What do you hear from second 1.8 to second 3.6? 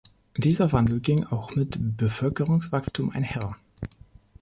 Bevölkerungswachstum einher.